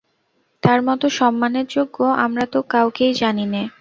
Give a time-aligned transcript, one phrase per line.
[0.63, 3.63] তার মতো সম্মানের যোগ্য আমরা তো কাউকেই জানি নে।